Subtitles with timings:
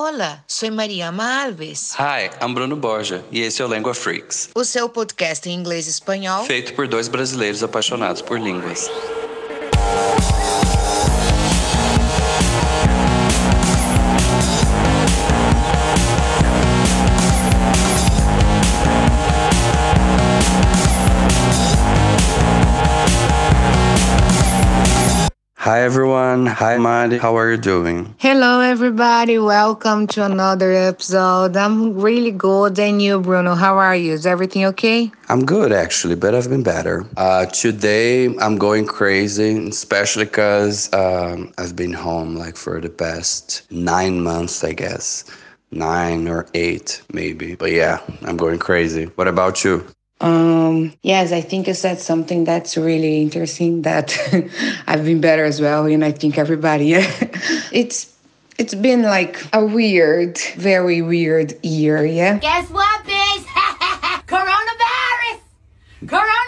[0.00, 1.94] Olá, sou Mariama Alves.
[1.98, 5.88] Hi, I'm Bruno Borja e esse é o Lingua Freaks, O seu podcast em inglês
[5.88, 6.44] e espanhol.
[6.44, 8.88] feito por dois brasileiros apaixonados por línguas.
[25.70, 28.12] Hi everyone, hi Madi, how are you doing?
[28.18, 29.38] Hello, everybody.
[29.38, 31.56] Welcome to another episode.
[31.56, 32.76] I'm really good.
[32.80, 33.54] And you, Bruno?
[33.54, 34.14] How are you?
[34.14, 35.12] Is everything okay?
[35.28, 37.06] I'm good actually, but I've been better.
[37.16, 43.62] Uh, today I'm going crazy, especially because um, I've been home like for the past
[43.70, 45.22] nine months, I guess.
[45.70, 47.54] Nine or eight, maybe.
[47.54, 49.04] But yeah, I'm going crazy.
[49.14, 49.86] What about you?
[50.20, 54.16] Um, yes, I think you said something that's really interesting that
[54.86, 55.86] I've been better as well.
[55.86, 56.92] And I think everybody,
[57.72, 58.14] it's,
[58.58, 62.04] it's been like a weird, very weird year.
[62.04, 62.38] Yeah.
[62.38, 63.44] Guess what, bitch?
[64.26, 65.40] Coronavirus!
[66.04, 66.39] Coronavirus!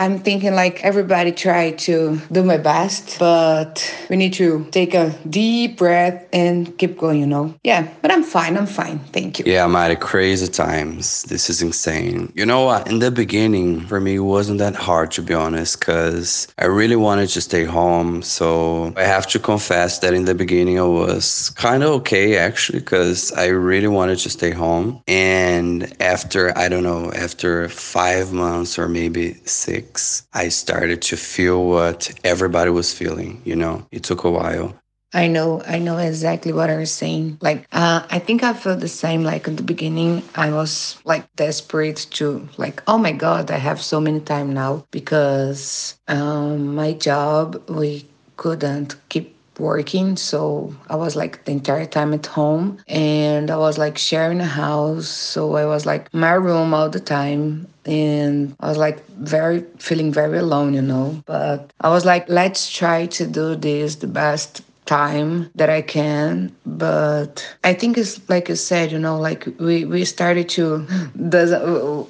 [0.00, 5.10] I'm thinking like everybody try to do my best, but we need to take a
[5.28, 7.54] deep breath and keep going, you know?
[7.64, 8.56] Yeah, but I'm fine.
[8.56, 8.98] I'm fine.
[9.12, 9.44] Thank you.
[9.46, 11.24] Yeah, I'm at a crazy times.
[11.24, 12.32] This is insane.
[12.34, 12.88] You know what?
[12.88, 16.96] In the beginning, for me, it wasn't that hard to be honest, because I really
[16.96, 18.22] wanted to stay home.
[18.22, 22.78] So I have to confess that in the beginning, I was kind of okay actually,
[22.78, 25.02] because I really wanted to stay home.
[25.06, 29.89] And after, I don't know, after five months or maybe six,
[30.32, 33.40] I started to feel what everybody was feeling.
[33.44, 34.74] You know, it took a while.
[35.12, 37.38] I know, I know exactly what you're saying.
[37.40, 39.24] Like, uh, I think I felt the same.
[39.24, 43.82] Like in the beginning, I was like desperate to, like, oh my god, I have
[43.82, 51.14] so many time now because um, my job we couldn't keep working, so I was
[51.14, 55.66] like the entire time at home, and I was like sharing a house, so I
[55.66, 60.74] was like my room all the time, and I was like very feeling very alone,
[60.74, 61.22] you know.
[61.26, 66.54] But I was like, let's try to do this the best time that I can.
[66.66, 70.86] But I think it's like you said, you know, like we we started to
[71.28, 71.50] does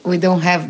[0.05, 0.63] we don't have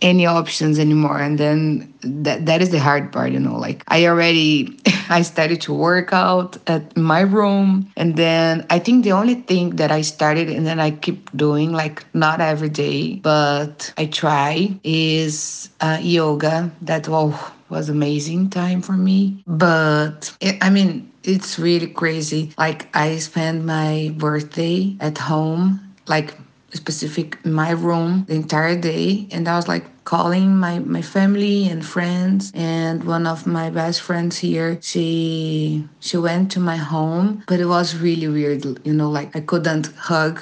[0.00, 1.18] any options anymore.
[1.18, 4.78] And then that that is the hard part you know like i already
[5.10, 7.90] i started to work out at my room.
[7.96, 11.72] And then i think the only thing that i started and then i keep doing
[11.72, 16.70] like not every day but i try is uh, yoga.
[16.82, 19.42] That oh, was amazing time for me.
[19.46, 22.52] But it, i mean it's really crazy.
[22.58, 26.34] Like i spent my birthday at home like
[26.74, 31.84] specific my room the entire day and i was like calling my my family and
[31.84, 37.60] friends and one of my best friends here she she went to my home but
[37.60, 40.40] it was really weird you know like i couldn't hug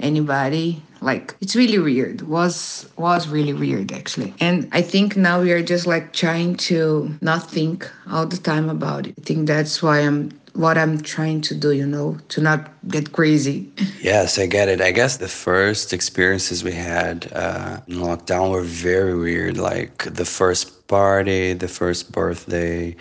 [0.00, 4.34] anybody like it's really weird was was really weird actually.
[4.40, 8.68] And i think now we are just like trying to not think all the time
[8.68, 9.14] about it.
[9.18, 13.12] I think that's why i'm what i'm trying to do you know to not get
[13.12, 14.80] crazy Yes, I get it.
[14.80, 19.58] I guess the first experiences we had uh, in lockdown were very weird.
[19.58, 22.94] Like the first party, the first birthday.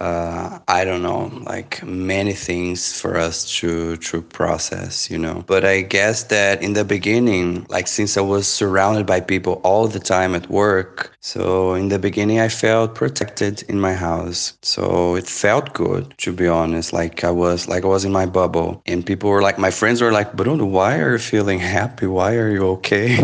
[0.00, 5.44] Uh, I don't know, like many things for us to to process, you know.
[5.46, 9.86] But I guess that in the beginning, like since I was surrounded by people all
[9.88, 14.54] the time at work, so in the beginning I felt protected in my house.
[14.62, 16.94] So it felt good, to be honest.
[16.94, 20.00] Like I was like I was in my bubble, and people were like, my friends
[20.00, 22.06] were like, Bruno, why are you feeling happy?
[22.06, 23.18] Why are you okay?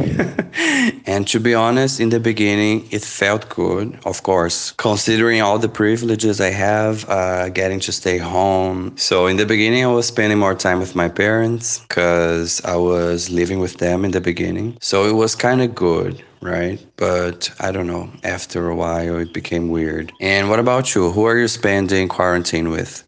[1.06, 3.98] and to be honest, in the beginning, it felt good.
[4.04, 8.96] Of course, considering all the privileges I have, uh, getting to stay home.
[8.96, 13.30] So in the beginning, I was spending more time with my parents because I was
[13.30, 14.77] living with them in the beginning.
[14.80, 16.22] So it was kind of good.
[16.41, 18.09] Right, but I don't know.
[18.22, 20.12] After a while, it became weird.
[20.21, 21.10] And what about you?
[21.10, 23.03] Who are you spending quarantine with?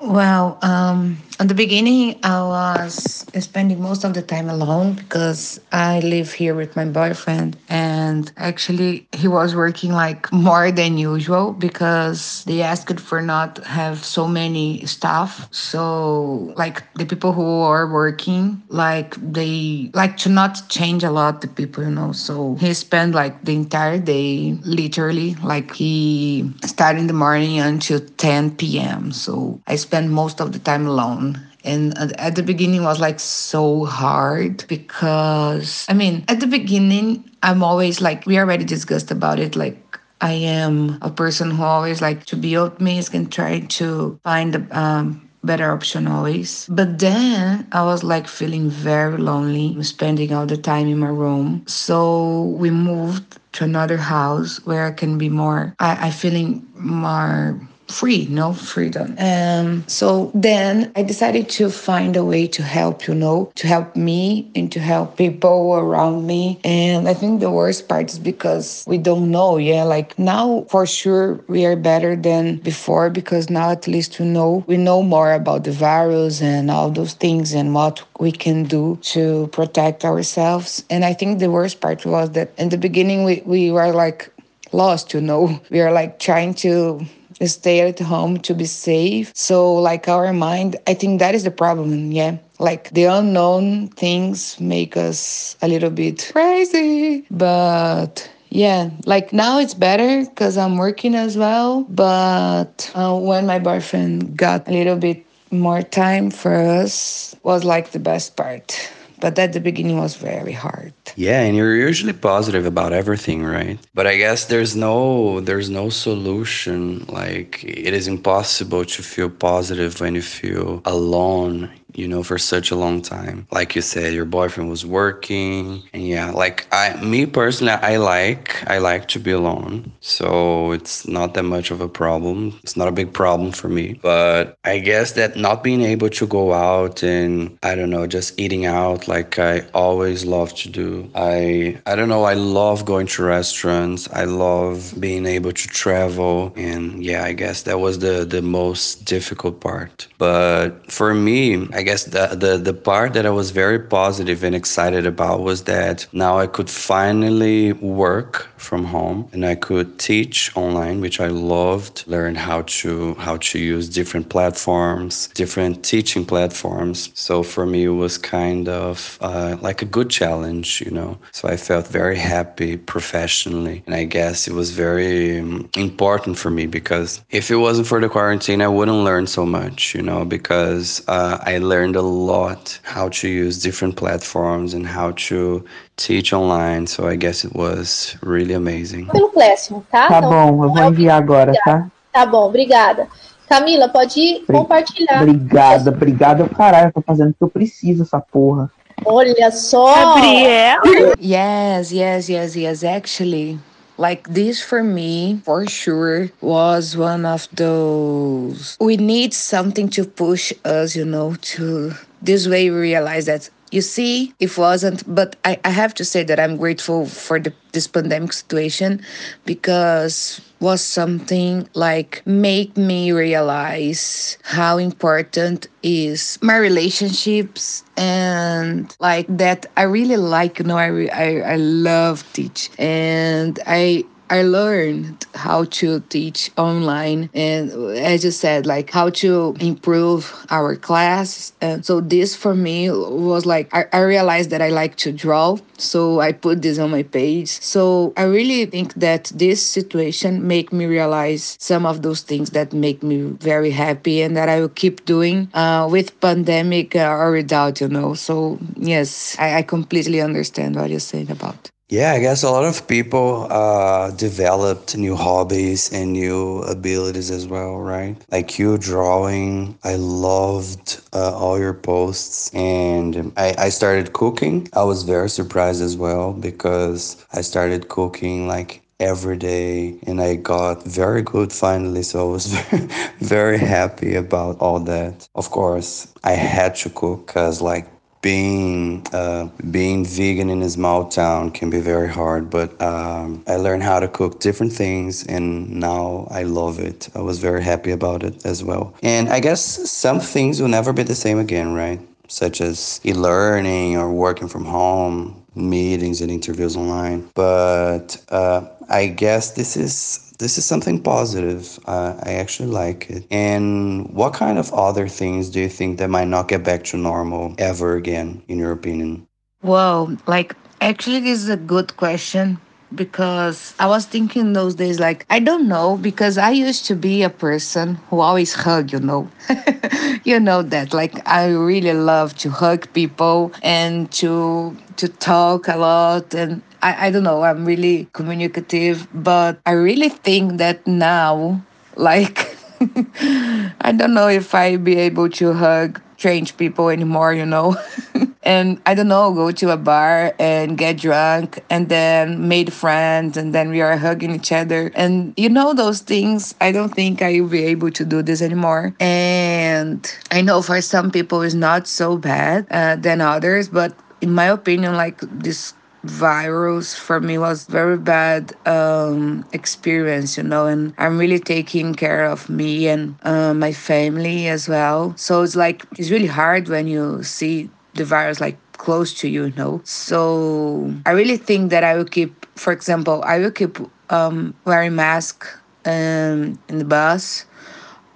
[0.00, 6.00] Well, um, at the beginning, I was spending most of the time alone because I
[6.00, 12.44] live here with my boyfriend, and actually, he was working like more than usual because
[12.44, 15.48] they asked for not have so many staff.
[15.50, 21.40] So, like the people who are working, like they like to not change a lot
[21.40, 22.12] the people, you know.
[22.12, 28.00] So he spent like the entire day, literally, like he started in the morning until
[28.00, 29.10] 10 p.m.
[29.10, 31.29] So I spend most of the time alone
[31.64, 37.62] And at the beginning was like so hard because I mean, at the beginning, I'm
[37.62, 39.56] always like, we already discussed about it.
[39.56, 44.54] Like, I am a person who always like to be optimistic and try to find
[44.54, 46.66] a um, better option always.
[46.68, 51.64] But then I was like feeling very lonely, spending all the time in my room.
[51.66, 57.60] So we moved to another house where I can be more, I, I feeling more
[57.90, 59.14] free, no freedom.
[59.18, 63.96] Um, so then I decided to find a way to help, you know, to help
[63.96, 66.60] me and to help people around me.
[66.64, 69.56] And I think the worst part is because we don't know.
[69.56, 74.26] Yeah, like now for sure we are better than before because now at least we
[74.26, 78.64] know we know more about the virus and all those things and what we can
[78.64, 80.84] do to protect ourselves.
[80.90, 84.30] And I think the worst part was that in the beginning we, we were like
[84.72, 85.60] lost, you know.
[85.70, 87.06] We are like trying to
[87.46, 89.32] stay at home to be safe.
[89.34, 92.12] So, like our mind, I think that is the problem.
[92.12, 92.38] Yeah.
[92.58, 97.24] Like the unknown things make us a little bit crazy.
[97.30, 101.84] But yeah, like now it's better because I'm working as well.
[101.88, 107.90] But uh, when my boyfriend got a little bit more time for us was like
[107.90, 108.90] the best part
[109.20, 110.92] but at the beginning was very hard.
[111.16, 113.78] Yeah and you're usually positive about everything right?
[113.94, 117.04] But i guess there's no there's no solution.
[117.06, 122.70] Like it is impossible to feel positive when you feel alone you know, for such
[122.70, 123.46] a long time.
[123.50, 128.68] Like you said, your boyfriend was working, and yeah, like I, me personally, I like,
[128.68, 132.58] I like to be alone, so it's not that much of a problem.
[132.62, 133.94] It's not a big problem for me.
[134.02, 138.38] But I guess that not being able to go out and I don't know, just
[138.38, 141.10] eating out like I always love to do.
[141.14, 144.08] I, I don't know, I love going to restaurants.
[144.12, 149.04] I love being able to travel, and yeah, I guess that was the the most
[149.04, 150.08] difficult part.
[150.18, 154.54] But for me, I guess the, the the part that I was very positive and
[154.54, 160.54] excited about was that now I could finally work from home and I could teach
[160.56, 162.04] online, which I loved.
[162.06, 167.10] Learn how to how to use different platforms, different teaching platforms.
[167.14, 171.18] So for me, it was kind of uh, like a good challenge, you know.
[171.32, 176.50] So I felt very happy professionally, and I guess it was very um, important for
[176.50, 180.24] me because if it wasn't for the quarantine, I wouldn't learn so much, you know,
[180.24, 185.64] because uh, I learned a lot how to use different platforms and how to
[185.96, 186.86] teach online.
[186.86, 189.06] So I guess it was really amazing.
[189.06, 190.08] Pelo Classroom, tá?
[190.08, 191.86] Tá bom, eu vou enviar agora, tá?
[192.12, 193.06] Tá bom, obrigada.
[193.48, 195.22] Camila, pode compartilhar.
[195.22, 196.48] Obrigada, obrigada.
[196.48, 198.70] Caralho, eu tô fazendo o que eu preciso, essa porra.
[199.04, 200.14] Olha só!
[200.14, 201.14] Gabriel!
[201.20, 202.84] Yes, yes, yes, yes.
[202.84, 203.58] Actually,
[204.00, 208.76] like this for me, for sure, was one of those.
[208.80, 211.92] We need something to push us, you know, to
[212.22, 216.22] this way we realize that you see it wasn't but I, I have to say
[216.24, 219.02] that i'm grateful for the, this pandemic situation
[219.44, 229.66] because was something like make me realize how important is my relationships and like that
[229.76, 235.64] i really like you know i i, I love teach and i I learned how
[235.64, 241.52] to teach online and as you said, like how to improve our class.
[241.60, 245.58] And so this for me was like I, I realized that I like to draw.
[245.78, 247.48] So I put this on my page.
[247.48, 252.72] So I really think that this situation make me realize some of those things that
[252.72, 257.32] make me very happy and that I will keep doing uh, with pandemic uh, or
[257.32, 258.14] without, you know.
[258.14, 261.70] So yes, I, I completely understand what you're saying about.
[261.90, 267.48] Yeah, I guess a lot of people uh, developed new hobbies and new abilities as
[267.48, 268.16] well, right?
[268.30, 269.76] Like you drawing.
[269.82, 274.68] I loved uh, all your posts, and I, I started cooking.
[274.72, 280.36] I was very surprised as well because I started cooking like every day and I
[280.36, 282.02] got very good finally.
[282.04, 282.88] So I was very,
[283.20, 285.28] very happy about all that.
[285.34, 287.88] Of course, I had to cook because like
[288.22, 293.56] being uh, being vegan in a small town can be very hard, but um, I
[293.56, 297.08] learned how to cook different things, and now I love it.
[297.14, 298.94] I was very happy about it as well.
[299.02, 302.00] And I guess some things will never be the same again, right?
[302.28, 307.28] Such as e-learning or working from home, meetings and interviews online.
[307.34, 311.78] But uh, I guess this is this is something positive.
[311.86, 313.26] Uh, I actually like it.
[313.30, 316.96] And what kind of other things do you think that might not get back to
[316.96, 319.26] normal ever again, in your opinion?
[319.62, 322.58] Well, like actually, this is a good question
[322.94, 327.22] because I was thinking those days, like, I don't know, because I used to be
[327.22, 329.30] a person who always hug, you know.
[330.24, 330.92] you know that.
[330.92, 337.06] Like, I really love to hug people and to to talk a lot and I,
[337.06, 341.62] I don't know, I'm really communicative, but I really think that now,
[341.96, 347.76] like I don't know if I be able to hug strange people anymore, you know.
[348.42, 353.36] and I don't know, go to a bar and get drunk and then made friends
[353.36, 354.92] and then we are hugging each other.
[354.94, 358.42] And you know those things, I don't think I will be able to do this
[358.42, 358.94] anymore.
[359.00, 364.32] And I know for some people it's not so bad uh, than others, but in
[364.32, 365.72] my opinion, like this
[366.02, 372.24] virus for me was very bad um, experience you know and i'm really taking care
[372.24, 375.14] of me and uh, my family as well.
[375.16, 379.44] So it's like it's really hard when you see the virus like close to you
[379.46, 379.80] you know?
[379.84, 383.78] So i really think that i will keep for example i will keep
[384.10, 385.46] um, wearing mask
[385.84, 387.44] um, in the bus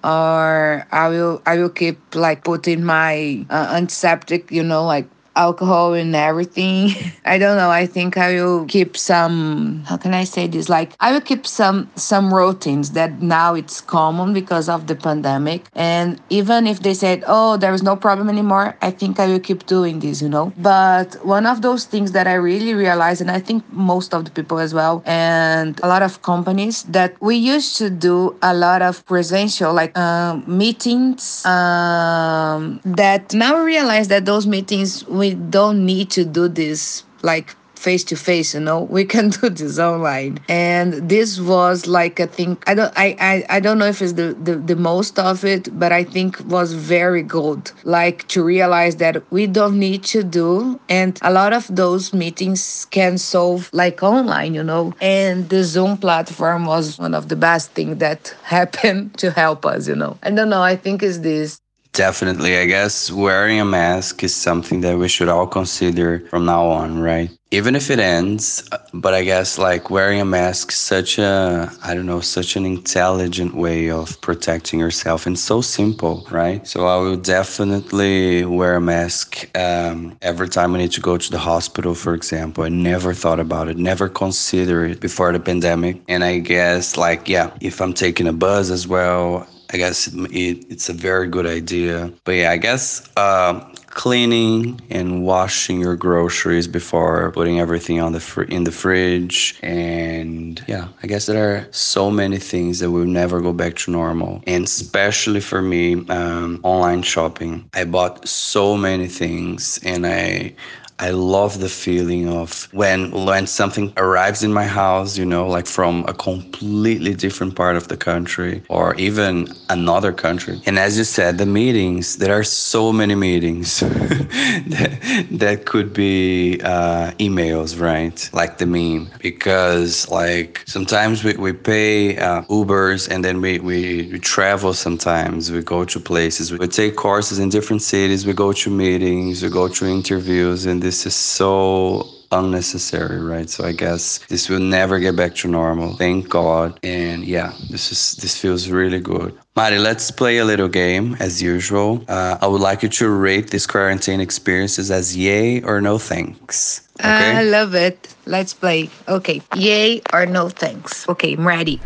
[0.03, 5.95] or I will I will keep like putting my uh, antiseptic, you know, like alcohol
[5.95, 6.91] and everything.
[7.25, 7.71] I don't know.
[7.71, 9.83] I think I will keep some.
[9.87, 10.69] How can I say this?
[10.69, 15.65] Like I will keep some some routines that now it's common because of the pandemic.
[15.75, 19.41] And even if they said, "Oh, there is no problem anymore," I think I will
[19.41, 20.23] keep doing this.
[20.23, 20.53] You know.
[20.59, 24.31] But one of those things that I really realized, and I think most of the
[24.31, 28.83] people as well, and a lot of companies that we used to do a lot
[28.83, 31.45] of presential like um, meetings.
[31.45, 37.57] Um, that now realize that those meetings we we don't need to do this like
[37.87, 38.81] face to face you know?
[38.99, 40.39] We can do this online.
[40.49, 44.17] And this was like a thing i don't i i, I don't know if it's
[44.21, 47.63] the, the the most of it but i think was very good.
[47.99, 52.61] Like to realize that we don't need to do and a lot of those meetings
[52.99, 54.85] can solve like online you know?
[55.01, 58.23] And the zoom platform was one of the best things that
[58.57, 60.13] happened to help us you know?
[60.23, 61.64] I don't know i think is this
[61.95, 62.57] Definitely.
[62.59, 67.01] I guess wearing a mask is something that we should all consider from now on,
[67.01, 67.31] right?
[67.53, 72.07] Even if it ends, but I guess like wearing a mask such a I don't
[72.07, 76.67] know, such an intelligent way of protecting yourself and so simple, right?
[76.67, 81.31] So I will definitely wear a mask um, every time I need to go to
[81.31, 82.65] the hospital, for example.
[82.65, 86.03] I never thought about it, never considered it before the pandemic.
[86.09, 90.65] And I guess like yeah, if I'm taking a bus as well, I guess it,
[90.71, 92.13] it's a very good idea.
[92.23, 98.21] But yeah, I guess uh, cleaning and washing your groceries before putting everything on the
[98.21, 103.05] fr- in the fridge, and yeah, I guess there are so many things that will
[103.05, 104.45] never go back to normal.
[104.47, 107.69] And especially for me, um, online shopping.
[107.75, 110.55] I bought so many things, and I
[111.01, 115.67] I love the feeling of when when something arrives in my house, you know, like
[115.67, 120.61] from a completely different part of the country or even another country.
[120.67, 126.61] And as you said, the meetings, there are so many meetings that, that could be
[126.63, 128.31] uh, emails, right?
[128.33, 129.11] Like the meme.
[129.19, 135.51] Because like sometimes we, we pay uh, Ubers and then we, we, we travel sometimes.
[135.51, 136.53] We go to places.
[136.53, 138.25] We take courses in different cities.
[138.27, 139.43] We go to meetings.
[139.43, 143.49] We go to interviews and this is so unnecessary, right?
[143.49, 145.97] So I guess this will never get back to normal.
[145.97, 146.79] Thank God.
[146.83, 149.33] And yeah, this is this feels really good.
[149.57, 152.05] Mari, let's play a little game as usual.
[152.07, 156.87] Uh, I would like you to rate this quarantine experiences as yay or no thanks.
[157.01, 157.33] Okay?
[157.41, 158.15] I love it.
[158.27, 158.91] Let's play.
[159.09, 159.41] Okay.
[159.57, 161.09] Yay or no thanks.
[161.09, 161.81] Okay, I'm ready.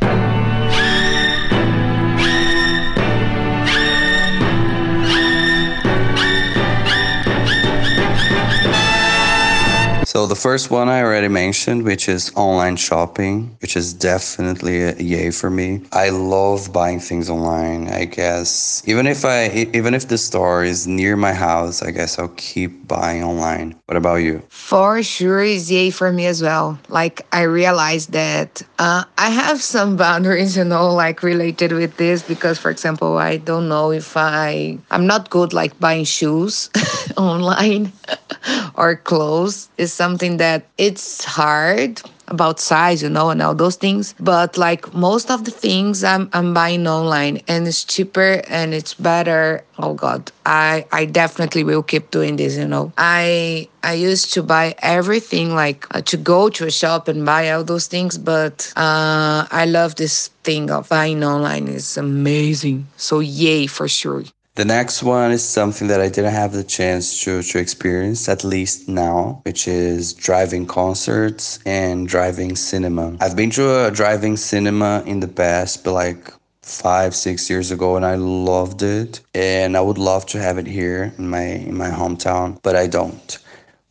[10.18, 14.96] So the first one I already mentioned, which is online shopping, which is definitely a
[14.96, 15.82] yay for me.
[15.92, 17.86] I love buying things online.
[17.86, 22.18] I guess even if I even if the store is near my house, I guess
[22.18, 23.76] I'll keep buying online.
[23.86, 24.42] What about you?
[24.48, 26.80] For sure, is yay for me as well.
[26.88, 32.24] Like I realized that uh, I have some boundaries, you know, like related with this
[32.24, 36.70] because, for example, I don't know if I I'm not good like buying shoes
[37.16, 37.92] online
[38.74, 39.68] or clothes.
[39.78, 44.14] Is something that it's hard about size, you know, and all those things.
[44.20, 48.94] But like most of the things I'm I'm buying online and it's cheaper and it's
[48.94, 49.64] better.
[49.78, 52.56] Oh God, I I definitely will keep doing this.
[52.56, 57.08] You know, I I used to buy everything like uh, to go to a shop
[57.08, 61.68] and buy all those things, but uh, I love this thing of buying online.
[61.68, 62.86] It's amazing.
[62.96, 64.24] So yay for sure.
[64.58, 68.42] The next one is something that I didn't have the chance to, to experience, at
[68.42, 73.16] least now, which is driving concerts and driving cinema.
[73.20, 77.96] I've been to a driving cinema in the past, but like five six years ago
[77.96, 81.74] and i loved it and i would love to have it here in my in
[81.74, 83.38] my hometown but i don't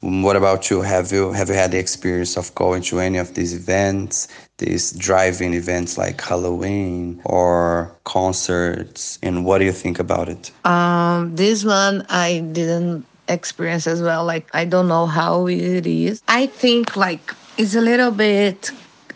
[0.02, 3.34] what about you have you have you had the experience of going to any of
[3.34, 4.28] these events
[4.60, 11.36] these driving events like halloween or concerts and what do you think about it Um,
[11.36, 14.26] this one I didn't experience as well.
[14.26, 16.22] Like I don't know how it is.
[16.28, 18.72] I think like it's a little bit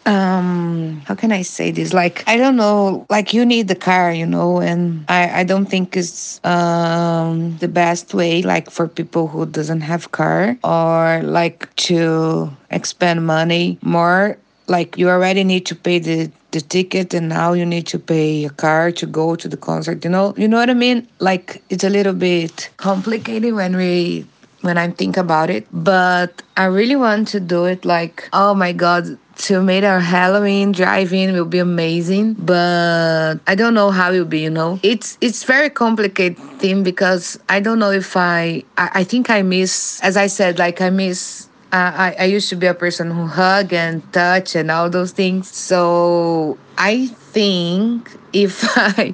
[0.06, 1.94] um how can i say this?
[1.94, 5.68] Like i don't know like you need the car you know and i i don't
[5.68, 11.74] think it's um the best way like for people who doesn't have car or like
[11.76, 14.38] to expend money more.
[14.68, 18.46] Like you already need to pay the the ticket and now you need to pay
[18.46, 20.34] a car to go to the concert you know?
[20.38, 21.08] You know what i mean?
[21.20, 24.26] Like it's a little bit complicated when we
[24.62, 28.72] when i think about it but i really want to do it like oh my
[28.72, 34.20] god to make our halloween drive-in will be amazing but i don't know how it
[34.20, 38.64] will be you know it's it's very complicated thing because i don't know if i
[38.78, 42.56] i, I think i miss as i said like i miss I, I used to
[42.56, 45.50] be a person who hug and touch and all those things.
[45.50, 49.14] So I think if I,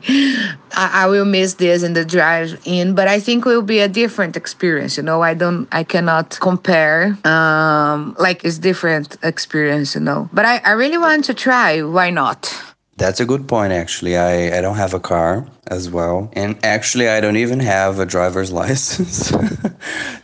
[0.75, 3.87] I will miss this in the drive in, but I think it will be a
[3.87, 4.97] different experience.
[4.97, 7.17] You know, I don't, I cannot compare.
[7.23, 9.95] Um, like it's different experience.
[9.95, 11.81] You know, but I, I really want to try.
[11.81, 12.53] Why not?
[12.97, 14.17] That's a good point, actually.
[14.17, 16.31] I, I don't have a car as well.
[16.33, 19.31] And actually, I don't even have a driver's license.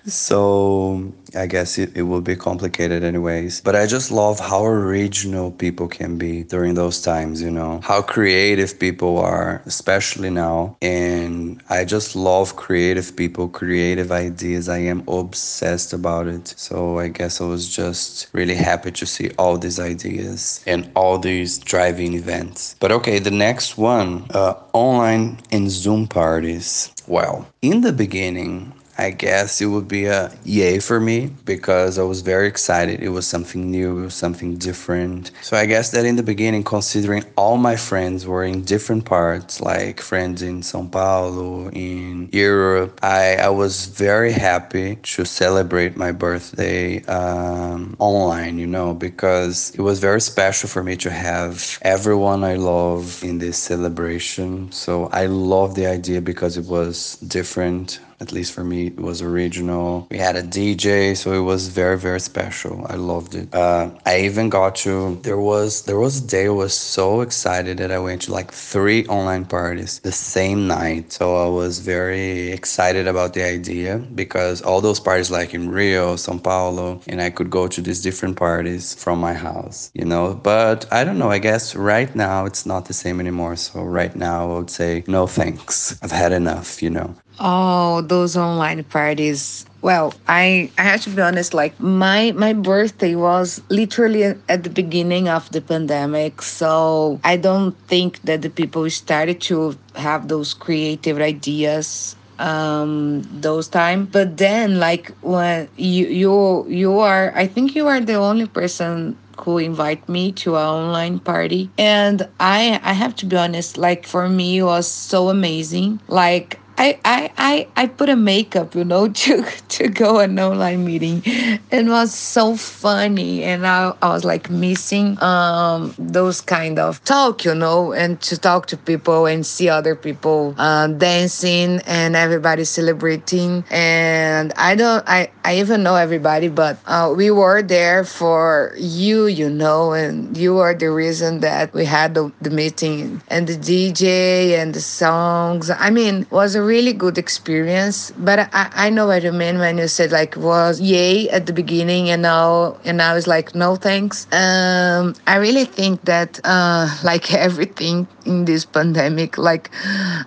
[0.05, 3.61] so I guess it, it will be complicated, anyways.
[3.61, 8.01] But I just love how original people can be during those times, you know, how
[8.01, 10.77] creative people are, especially now.
[10.81, 14.69] And I just love creative people, creative ideas.
[14.69, 16.53] I am obsessed about it.
[16.57, 21.17] So I guess I was just really happy to see all these ideas and all
[21.17, 22.75] these driving events.
[22.79, 26.91] But okay, the next one uh, online and Zoom parties.
[27.07, 32.03] Well, in the beginning, I guess it would be a yay for me because I
[32.03, 33.01] was very excited.
[33.01, 35.31] It was something new, it was something different.
[35.41, 39.61] So I guess that in the beginning, considering all my friends were in different parts,
[39.61, 46.11] like friends in São Paulo, in Europe, I, I was very happy to celebrate my
[46.11, 52.43] birthday um, online, you know, because it was very special for me to have everyone
[52.43, 54.71] I love in this celebration.
[54.71, 59.21] So I love the idea because it was different at least for me it was
[59.21, 60.07] original.
[60.11, 62.85] We had a dj so it was very very special.
[62.89, 63.53] I loved it.
[63.53, 67.77] Uh, i even got to there was there was a day i was so excited
[67.77, 71.11] that i went to like three online parties the same night.
[71.13, 76.15] So i was very excited about the idea because all those parties like in rio
[76.15, 80.33] sao paulo and i could go to these different parties from my house you know?
[80.33, 83.55] But i don't know i guess right now it's not the same anymore.
[83.55, 85.97] So right now i would say no thanks.
[86.01, 89.65] I've had enough you know Oh, those online parties.
[89.81, 91.53] Well, I I have to be honest.
[91.53, 97.75] Like my my birthday was literally at the beginning of the pandemic, so I don't
[97.87, 104.79] think that the people started to have those creative ideas um those time but then
[104.79, 110.09] like when you you you are i think you are the only person who invite
[110.09, 114.57] me to an online party and i i have to be honest like for me
[114.57, 119.45] it was so amazing like I, I, I, I put a makeup, you know, to
[119.69, 121.21] to go an online meeting.
[121.25, 127.45] It was so funny, and I, I was like missing um those kind of talk,
[127.45, 132.63] you know, and to talk to people and see other people uh, dancing and everybody
[132.63, 133.63] celebrating.
[133.69, 139.27] And I don't, I, I even know everybody, but uh, we were there for you,
[139.27, 143.55] you know, and you are the reason that we had the, the meeting and the
[143.55, 145.69] DJ and the songs.
[145.69, 148.11] I mean, was a really good experience.
[148.17, 151.53] But I, I know what you mean when you said like was yay at the
[151.53, 154.27] beginning and now and now it's like no thanks.
[154.31, 159.69] Um, I really think that uh, like everything in this pandemic, like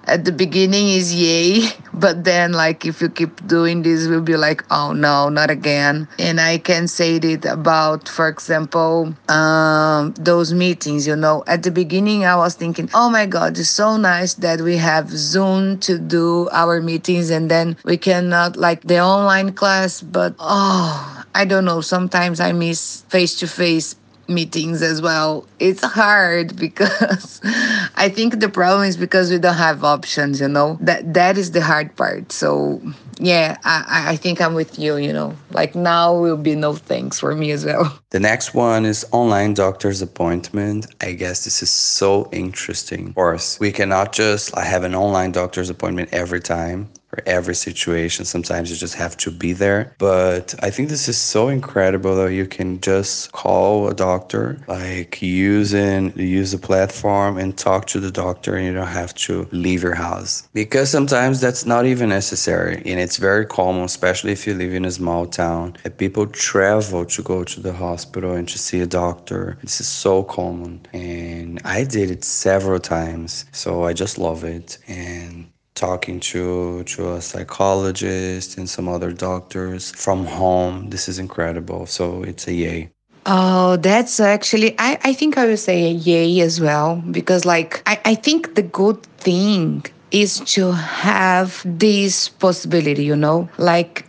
[0.04, 4.36] at the beginning is yay, but then like if you keep doing this, we'll be
[4.36, 6.08] like oh no, not again.
[6.18, 11.06] And I can say it about, for example, um, those meetings.
[11.06, 14.60] You know, at the beginning I was thinking, oh my god, it's so nice that
[14.60, 20.00] we have Zoom to do our meetings and then we cannot like the online class
[20.02, 21.80] but oh i don't know.
[21.80, 23.94] Sometimes i miss face to face
[24.28, 25.46] meetings as well.
[25.58, 27.40] It's hard because
[27.96, 30.78] I think the problem is because we don't have options, you know.
[30.80, 32.32] That that is the hard part.
[32.32, 32.80] So
[33.18, 35.34] yeah, I, I think I'm with you, you know.
[35.50, 37.98] Like now will be no thanks for me as well.
[38.10, 40.86] The next one is online doctor's appointment.
[41.02, 43.08] I guess this is so interesting.
[43.08, 46.88] Of course, we cannot just I have an online doctor's appointment every time
[47.26, 48.24] every situation.
[48.24, 49.94] Sometimes you just have to be there.
[49.98, 55.22] But I think this is so incredible that you can just call a doctor, like
[55.22, 59.82] using use the platform and talk to the doctor and you don't have to leave
[59.82, 60.48] your house.
[60.52, 62.76] Because sometimes that's not even necessary.
[62.84, 67.04] And it's very common, especially if you live in a small town, that people travel
[67.04, 69.58] to go to the hospital and to see a doctor.
[69.62, 70.86] This is so common.
[70.92, 73.44] And I did it several times.
[73.52, 74.78] So I just love it.
[74.86, 80.90] And talking to to a psychologist and some other doctors from home.
[80.90, 81.86] This is incredible.
[81.86, 82.90] So it's a yay.
[83.28, 87.82] Oh, that's actually, I, I think I would say a yay as well, because like,
[87.84, 94.05] I, I think the good thing is to have this possibility, you know, like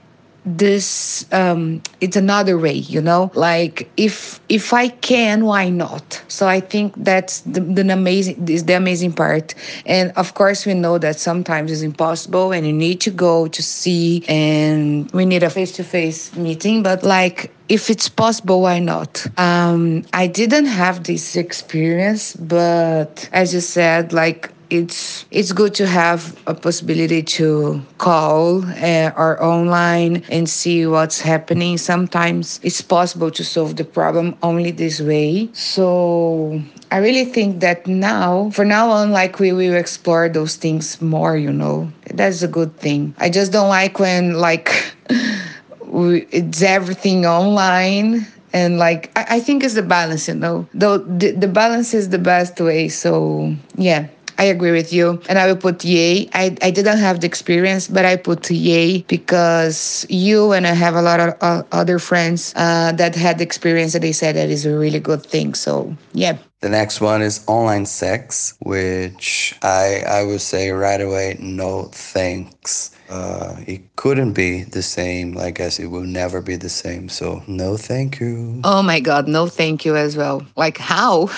[0.48, 3.30] this um it's another way you know?
[3.36, 6.24] Like if if i can why not?
[6.30, 9.54] So i think that's the, the amazing is the amazing part.
[9.86, 13.62] And of course we know that sometimes it's impossible and you need to go to
[13.62, 19.26] see and we need a face-to-face meeting but like if it's possible why not?
[19.38, 25.88] Um i didn't have this experience but as you said like it's it's good to
[25.88, 31.77] have a possibility to call uh, or online and see what's happening.
[31.77, 35.49] Sometimes it's possible to solve the problem only this way.
[35.53, 41.01] So i really think that now for now on like we will explore those things
[41.01, 41.91] more you know.
[42.13, 43.15] That's a good thing.
[43.19, 44.71] I just don't like when like
[45.10, 50.67] it's everything online and like I, I think it's the balance you know.
[50.73, 55.21] Though the, the balance is the best way so yeah I agree with you.
[55.30, 56.30] And I will put yay.
[56.34, 60.95] I, I didn't have the experience, but I put yay because you and I have
[60.95, 64.50] a lot of uh, other friends uh, that had the experience and they said that
[64.50, 65.54] is a really good thing.
[65.54, 66.38] So, yeah.
[66.62, 72.97] The next one is online sex, which I I would say right away, no thanks.
[73.10, 75.38] Uh, it couldn't be the same.
[75.38, 77.08] I guess it will never be the same.
[77.10, 78.62] So no, thank you.
[78.63, 80.46] Oh my God, no thank you as well.
[80.56, 81.30] Like how?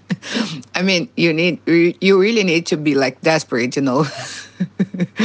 [0.74, 4.06] I mean, you need you really need to be like desperate, you know.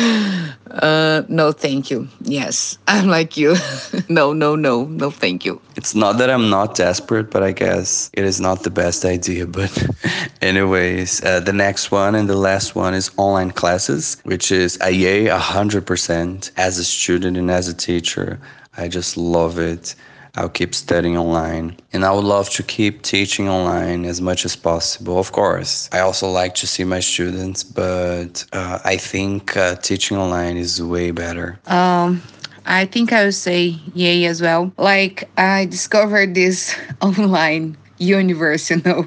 [0.71, 2.07] uh, no, thank you.
[2.21, 3.55] Yes, I'm like you.
[4.09, 5.61] no, no, no, no, thank you.
[5.75, 9.47] It's not that I'm not desperate, but I guess it is not the best idea.
[9.47, 9.71] But,
[10.41, 14.91] anyways, uh, the next one and the last one is online classes, which is a
[14.91, 18.39] yay, 100% as a student and as a teacher.
[18.77, 19.95] I just love it.
[20.35, 21.77] I'll keep studying online.
[21.93, 25.89] And I would love to keep teaching online as much as possible, of course.
[25.91, 30.81] I also like to see my students, but uh, I think uh, teaching online is
[30.81, 31.59] way better.
[31.67, 32.21] Um,
[32.65, 34.71] I think I would say yay as well.
[34.77, 39.05] Like, I discovered this online universe, you know,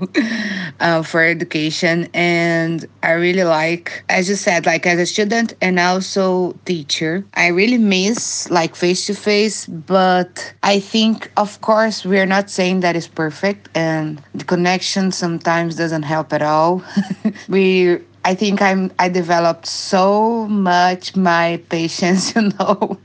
[0.81, 2.09] uh, for education.
[2.15, 7.49] And I really like, as you said, like as a student and also teacher, I
[7.49, 9.67] really miss like face to face.
[9.67, 15.77] But I think, of course, we're not saying that is perfect, and the connection sometimes
[15.77, 16.83] doesn't help at all.
[17.49, 22.99] we I think I'm I developed so much my patience, you know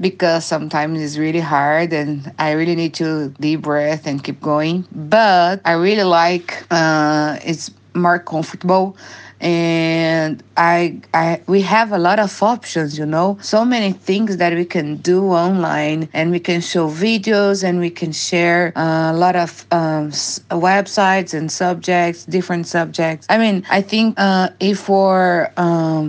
[0.00, 4.86] because sometimes it's really hard and I really need to deep breath and keep going.
[4.92, 8.96] But I really like uh, it's more comfortable
[9.40, 14.52] and I, I we have a lot of options you know so many things that
[14.52, 19.16] we can do online and we can show videos and we can share uh, a
[19.16, 25.50] lot of um, websites and subjects different subjects i mean i think uh, if we're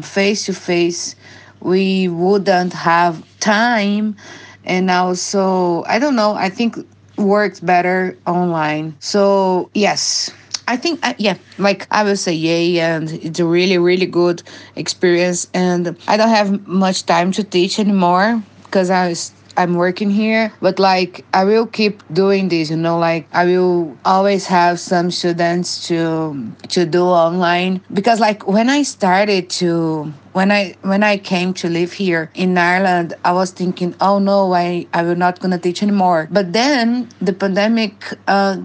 [0.03, 1.15] face to face
[1.61, 4.15] we wouldn't have time.
[4.63, 6.77] And also i don't know i think
[7.17, 8.95] works better online.
[8.99, 10.31] So yes.
[10.67, 14.43] I think uh, yeah like i will say yay and it's a really really good
[14.75, 15.49] experience.
[15.53, 20.51] And i don't have much time to teach anymore because i was I'm working here,
[20.61, 25.11] but like I will keep doing this, you know, like I will always have some
[25.11, 27.81] students to to do online.
[27.93, 32.57] Because like when I started to when I when I came to live here in
[32.57, 36.27] Ireland, I was thinking, oh no, I I will not gonna teach anymore.
[36.31, 37.93] But then the pandemic
[38.27, 38.61] uh,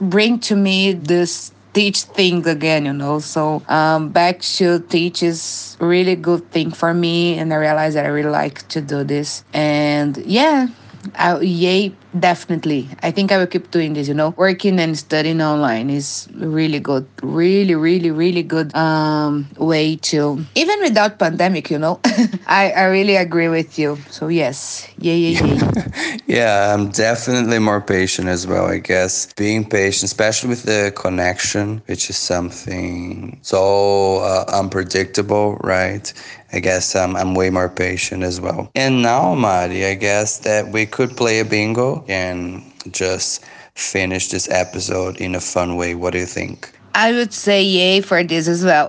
[0.00, 3.18] bring to me this teach thing again, you know.
[3.20, 8.04] So um, back to teach is really good thing for me, and I realized that
[8.04, 9.44] I really like to do this.
[9.52, 10.68] And yeah,
[11.14, 12.88] I, yay definitely.
[13.02, 14.34] I think I will keep doing this, you know.
[14.36, 17.06] Working and studying online is really good.
[17.22, 22.00] Really, really, really good um way to even without pandemic, you know.
[22.46, 23.98] I, I really agree with you.
[24.10, 24.88] So yes.
[24.98, 25.84] Yeah, yeah, yeah.
[26.26, 29.32] Yeah, I'm definitely more patient as well, I guess.
[29.32, 36.12] Being patient, especially with the connection, which is something so uh, unpredictable, right?
[36.52, 38.70] I guess um, I'm way more patient as well.
[38.74, 43.44] And now, Mari, I guess that we could play a bingo and just
[43.74, 45.94] finish this episode in a fun way.
[45.94, 46.72] What do you think?
[46.94, 48.88] I would say yay for this as well.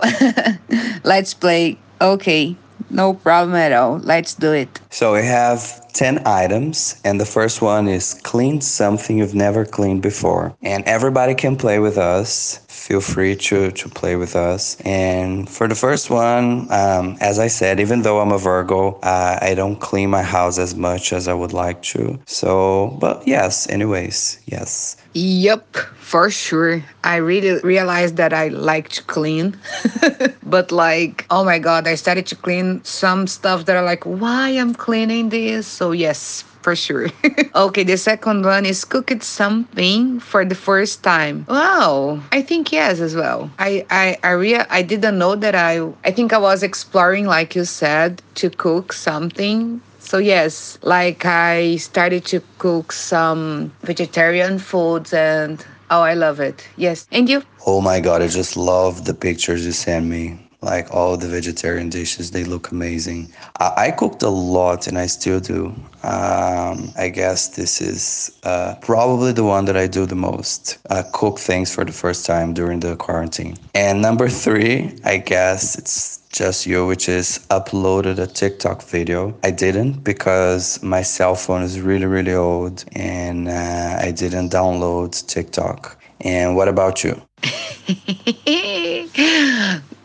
[1.04, 1.78] Let's play.
[2.00, 2.56] Okay.
[2.90, 3.98] No problem at all.
[3.98, 4.80] Let's do it.
[4.90, 10.02] So we have 10 items, and the first one is clean something you've never cleaned
[10.02, 10.54] before.
[10.62, 12.58] And everybody can play with us.
[12.68, 14.80] Feel free to, to play with us.
[14.80, 19.38] And for the first one, um, as I said, even though I'm a Virgo, uh,
[19.40, 22.18] I don't clean my house as much as I would like to.
[22.26, 24.96] So, but yes, anyways, yes.
[25.12, 26.84] Yep, for sure.
[27.02, 29.58] I really realized that I like to clean.
[30.42, 34.50] but like, oh my god, I started to clean some stuff that are like, why
[34.50, 35.66] I'm cleaning this?
[35.66, 37.08] So yes, for sure.
[37.54, 41.44] okay, the second one is cook it something for the first time.
[41.48, 43.50] Wow, I think yes as well.
[43.58, 47.56] I I I rea- I didn't know that I I think I was exploring like
[47.56, 55.12] you said to cook something so yes, like I started to cook some vegetarian foods
[55.12, 56.66] and oh, I love it.
[56.76, 57.06] Yes.
[57.12, 57.44] And you?
[57.64, 60.48] Oh my god, I just love the pictures you sent me.
[60.62, 63.32] Like all the vegetarian dishes, they look amazing.
[63.60, 65.66] I, I cooked a lot and I still do.
[66.02, 70.78] Um, I guess this is uh, probably the one that I do the most.
[70.90, 73.56] Uh, cook things for the first time during the quarantine.
[73.74, 79.34] And number three, I guess it's just you, which is uploaded a TikTok video.
[79.42, 85.26] I didn't because my cell phone is really, really old and uh, I didn't download
[85.26, 85.98] TikTok.
[86.20, 87.20] And what about you?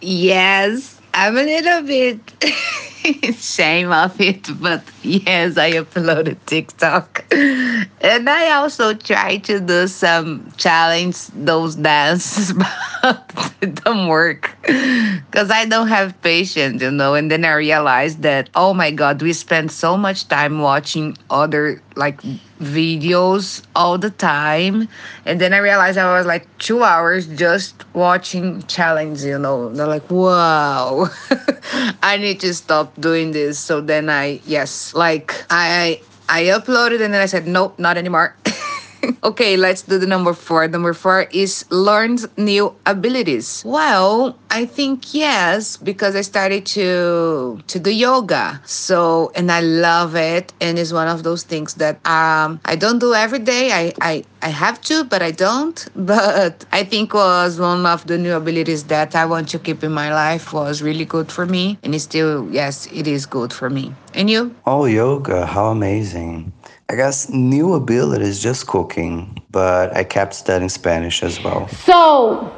[0.02, 2.20] yes, I'm a little bit
[3.38, 7.26] shame of it, but yes, I uploaded TikTok.
[7.32, 12.54] And I also try to do some challenge those dances,
[13.02, 17.14] but it don't work because I don't have patience, you know.
[17.14, 21.82] And then I realized that, oh my God, we spend so much time watching other
[21.96, 22.22] like
[22.60, 24.88] videos all the time.
[25.26, 29.70] And then I realized I was like two hours just watching challenge, you know.
[29.70, 31.10] They're like, wow,
[32.04, 33.60] I need to stop doing this.
[33.60, 38.36] So then I, yes, like I, I uploaded and then I said, nope, not anymore.
[39.24, 40.68] okay, let's do the number four.
[40.68, 43.64] Number four is learned new abilities.
[43.66, 48.62] Well, I think yes, because I started to to do yoga.
[48.66, 50.54] So and I love it.
[50.62, 53.72] And it's one of those things that um I don't do every day.
[53.72, 55.78] I I, I have to, but I don't.
[56.16, 59.92] But I think was one of the new abilities that I want to keep in
[59.92, 61.80] my life was really good for me.
[61.84, 63.94] And it's still yes, it is good for me.
[64.14, 64.56] And you?
[64.66, 66.54] Oh, yoga, how amazing.
[66.88, 71.68] I guess new ability is just cooking, but I kept studying Spanish as well.
[71.70, 72.52] So,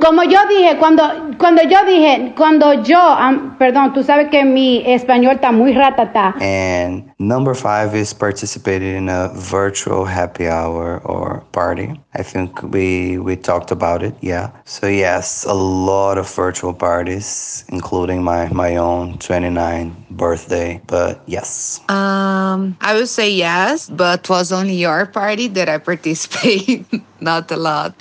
[0.00, 1.02] como yo dije, cuando,
[1.38, 6.34] cuando yo dije, cuando yo, am- perdón, tú sabes que mi español está muy ratata.
[6.40, 12.00] And number five is participating in a virtual happy hour or party.
[12.14, 14.50] I think we we talked about it, yeah.
[14.64, 20.80] So yes, a lot of virtual parties, including my my own 29 birthday.
[20.86, 21.80] But yes.
[21.88, 26.86] Um, I would say yes, but was only your party that I participate,
[27.20, 27.94] not a lot.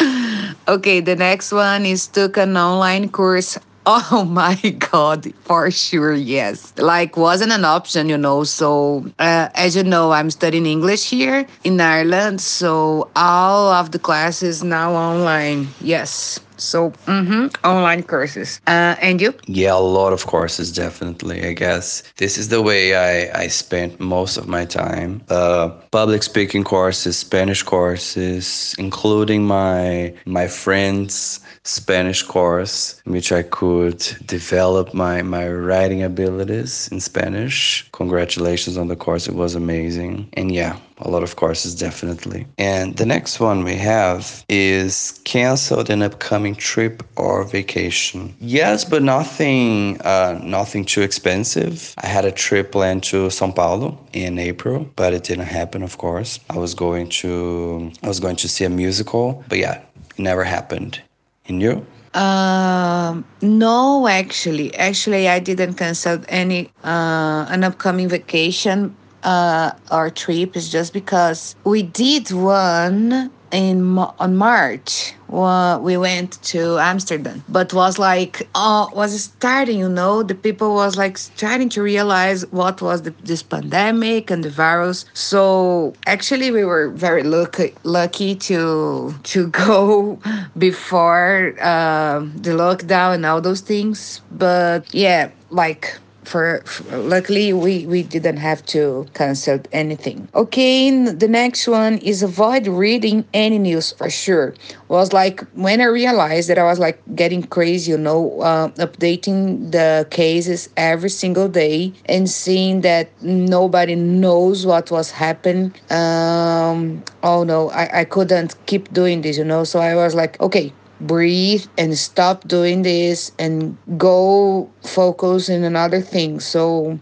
[0.67, 3.58] Okay, the next one is took an online course.
[3.88, 6.73] Oh my god, for sure, yes.
[6.75, 8.43] Like wasn't an option, you know.
[8.43, 13.99] So uh, as you know, I'm studying English here in Ireland, so all of the
[13.99, 15.67] classes now online.
[15.81, 16.39] Yes.
[16.58, 18.60] So mhm, online courses.
[18.68, 19.34] Uh, and you?
[19.48, 21.46] Yeah, a lot of courses, definitely.
[21.46, 25.22] I guess this is the way I, I spent most of my time.
[25.30, 34.00] Uh, public speaking courses, Spanish courses, including my my friends' Spanish course, which I could
[34.26, 37.88] develop my my writing abilities in Spanish.
[37.91, 40.30] Congratulations on the course; it was amazing.
[40.34, 42.47] And yeah, a lot of courses definitely.
[42.58, 48.34] And the next one we have is canceled an upcoming trip or vacation.
[48.39, 51.93] Yes, but nothing uh, nothing too expensive.
[51.97, 55.97] I had a trip planned to São Paulo in April, but it didn't happen of
[55.97, 56.39] course.
[56.49, 59.81] I was going to I was going to see a musical, but yeah,
[60.12, 61.01] it never happened.
[61.47, 61.86] And you?
[62.15, 68.95] Um, no, actually, actually, I didn't cancel any uh, an upcoming vacation.
[69.26, 75.14] Uh, our trip is just because we did one in on March.
[75.28, 79.80] We went to Amsterdam, but was like uh, was starting.
[79.80, 84.44] You know, the people was like starting to realize what was the, this pandemic and
[84.44, 85.06] the virus.
[85.14, 90.20] So actually, we were very lucky lucky to to go
[90.58, 94.22] before uh, the lockdown and all those things.
[94.32, 100.28] But yeah, like for, for, luckily we we didn't have to cancel anything.
[100.36, 104.54] Okay the next one is avoid reading any news for sure.
[104.88, 109.72] Was like when i realized that i was like getting crazy you know uh, updating
[109.72, 117.44] the cases every single day and seeing that nobody knows what was happening um oh
[117.44, 121.65] no I, I couldn't keep doing this you know so i was like okay breathe
[121.77, 126.39] and stop doing this and go focus in another thing.
[126.39, 126.99] So,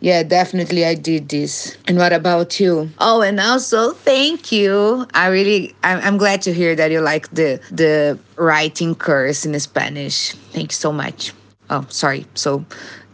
[0.00, 1.76] yeah, definitely I did this.
[1.86, 2.90] And what about you?
[2.98, 5.06] Oh, and also thank you.
[5.14, 9.58] I really, I'm, I'm glad to hear that you like the the writing course in
[9.60, 10.32] Spanish.
[10.52, 11.32] Thank you so much.
[11.70, 12.26] Oh, sorry.
[12.34, 12.64] So,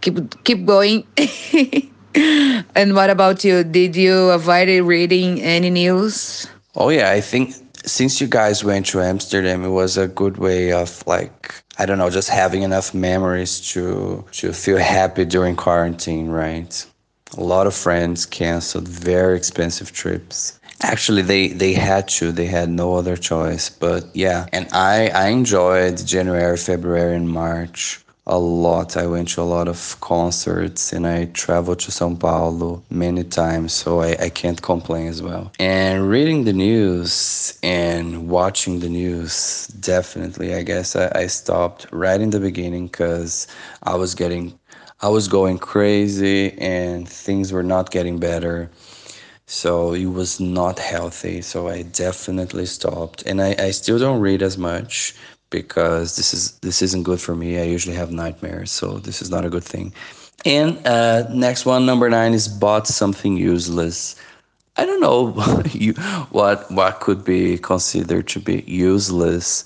[0.00, 1.06] keep keep going.
[2.14, 3.64] and what about you?
[3.64, 6.46] Did you avoid reading any news?
[6.74, 10.72] Oh yeah, I think since you guys went to Amsterdam, it was a good way
[10.72, 16.28] of like I don't know, just having enough memories to to feel happy during quarantine,
[16.28, 16.86] right?
[17.36, 20.58] A lot of friends canceled very expensive trips.
[20.82, 22.32] Actually, they they had to.
[22.32, 23.70] They had no other choice.
[23.70, 28.96] But yeah, and I I enjoyed January, February, and March a lot.
[28.96, 33.72] I went to a lot of concerts and I traveled to Sao Paulo many times,
[33.72, 35.50] so I, I can't complain as well.
[35.58, 42.20] And reading the news and watching the news, definitely, I guess I, I stopped right
[42.20, 43.48] in the beginning because
[43.82, 44.58] I was getting,
[45.00, 48.70] I was going crazy and things were not getting better.
[49.46, 51.42] So it was not healthy.
[51.42, 53.22] So I definitely stopped.
[53.26, 55.14] And I, I still don't read as much
[55.52, 57.60] because this is this isn't good for me.
[57.60, 59.92] I usually have nightmares, so this is not a good thing.
[60.44, 64.16] And uh, next one, number nine, is bought something useless.
[64.76, 65.30] I don't know
[66.30, 69.64] what what could be considered to be useless,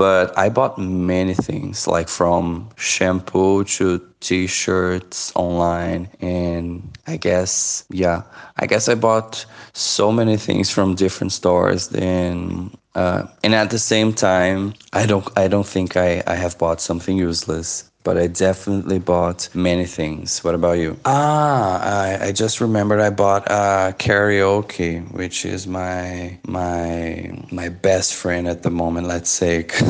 [0.00, 8.22] but I bought many things, like from shampoo to t-shirts online, and I guess yeah,
[8.56, 11.88] I guess I bought so many things from different stores.
[11.88, 16.56] Then uh, and at the same time, I don't I don't think I, I have
[16.56, 20.42] bought something useless, but I definitely bought many things.
[20.42, 20.96] What about you?
[21.04, 28.14] Ah, I, I just remembered I bought uh, karaoke, which is my my my best
[28.14, 29.06] friend at the moment.
[29.06, 29.66] Let's say.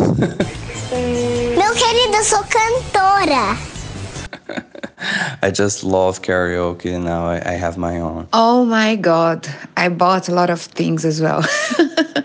[0.91, 3.57] Meu querido, sou cantora.
[5.43, 7.27] I just love karaoke now.
[7.27, 8.29] I, I have my own.
[8.33, 11.41] Oh my god, I bought a lot of things as well.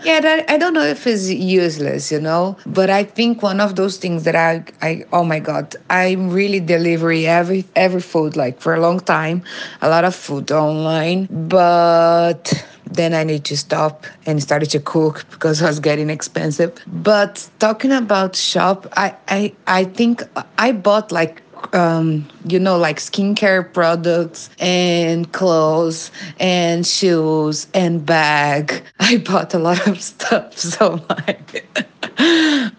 [0.04, 3.76] yeah, that, I don't know if it's useless, you know, but I think one of
[3.76, 8.60] those things that I, I oh my god, I'm really deliver every every food like
[8.60, 9.42] for a long time,
[9.80, 15.24] a lot of food online, but then I need to stop and started to cook
[15.30, 16.72] because it was getting expensive.
[16.86, 20.22] But talking about shop, I I I think
[20.58, 21.42] I bought like
[21.74, 28.82] um, you know, like skincare products and clothes and shoes and bag.
[29.00, 30.56] I bought a lot of stuff.
[30.76, 31.66] So like,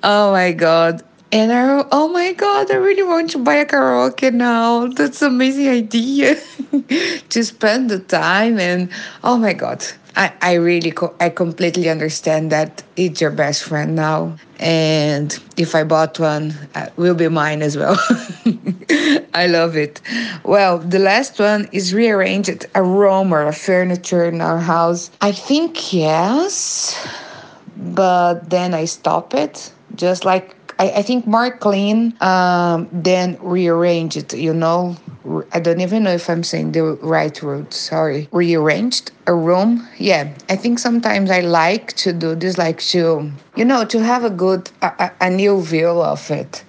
[0.04, 1.04] oh my god.
[1.32, 4.88] And I, oh my god, I really want to buy a karaoke now.
[4.88, 6.36] That's amazing idea
[7.30, 8.90] to spend the time and
[9.24, 9.86] oh my god,
[10.18, 15.76] I, I really co- I completely understand that it's your best friend now, and if
[15.76, 17.96] I bought one, uh, will be mine as well.
[19.36, 20.02] I love it.
[20.44, 25.12] Well, the last one is rearranged a room or a furniture in our house.
[25.22, 26.98] I think yes,
[27.78, 29.72] but then I stop it.
[29.96, 34.34] Just like I, I think more clean, um, then rearrange it.
[34.34, 34.96] You know,
[35.52, 37.74] I don't even know if I'm saying the right word.
[37.74, 38.28] Sorry.
[38.32, 39.88] Rearranged a room.
[39.98, 44.24] Yeah, I think sometimes I like to do this, like to, you know, to have
[44.24, 46.64] a good, a, a new view of it.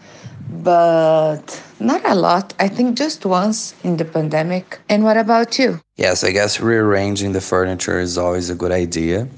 [0.50, 2.54] But not a lot.
[2.58, 4.80] I think just once in the pandemic.
[4.88, 5.80] And what about you?
[5.96, 9.28] Yes, I guess rearranging the furniture is always a good idea.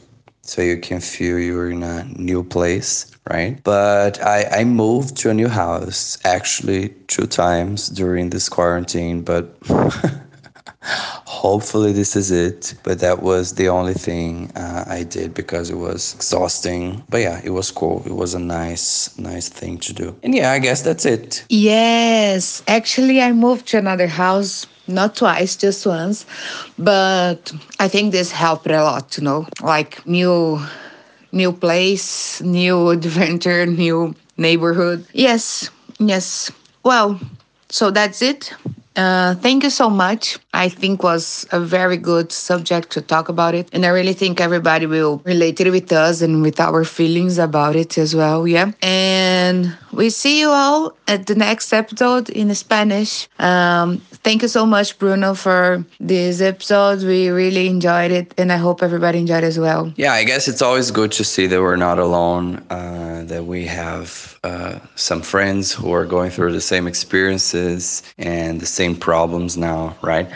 [0.50, 3.62] So you can feel you're in a new place, right?
[3.62, 9.57] But I, I moved to a new house actually two times during this quarantine, but
[10.82, 12.74] hopefully this is it.
[12.82, 17.05] But that was the only thing uh, i did because it was exhausting.
[17.09, 18.03] But yeah it was cool.
[18.05, 20.16] It was a nice nice thing to do.
[20.24, 21.44] And yeah i guess that's it.
[21.48, 26.26] Yes, actually, I moved to another house not twice, just once.
[26.78, 30.61] But I think this helped a lot, you know, like new
[31.32, 35.07] new place, new adventure, new neighborhood.
[35.12, 36.51] Yes, yes.
[36.84, 37.20] Well,
[37.68, 38.53] so that's it.
[39.01, 40.38] Uh, thank you so much.
[40.53, 44.40] I think was a very good subject to talk about it, and I really think
[44.42, 48.46] everybody will relate it with us and with our feelings about it as well.
[48.46, 53.26] Yeah, and we see you all at the next episode in Spanish.
[53.38, 57.03] Um, thank you so much, Bruno, for this episode.
[57.03, 59.92] We really enjoyed it, and I hope everybody enjoyed as well.
[59.96, 63.64] Yeah, I guess it's always good to see that we're not alone, uh, that we
[63.64, 69.57] have uh, some friends who are going through the same experiences and the same problems
[69.57, 70.28] now, right?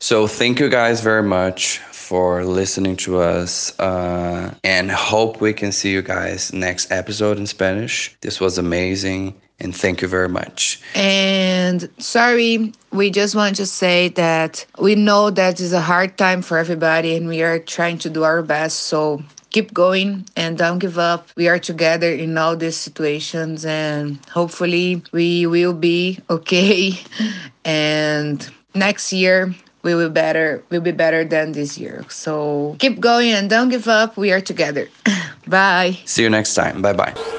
[0.00, 1.78] So, thank you guys very much
[2.08, 7.46] for listening to us uh, and hope we can see you guys next episode in
[7.46, 8.16] Spanish.
[8.22, 10.80] This was amazing and thank you very much.
[10.94, 16.42] And sorry, we just want to say that we know that is a hard time
[16.42, 18.84] for everybody and we are trying to do our best.
[18.84, 21.28] So keep going and don't give up.
[21.36, 26.98] We are together in all these situations and hopefully we will be okay.
[27.64, 32.04] And next year we will better we'll be better than this year.
[32.08, 34.16] So keep going and don't give up.
[34.16, 34.88] We are together.
[35.46, 35.98] Bye.
[36.04, 36.82] See you next time.
[36.82, 37.37] Bye bye.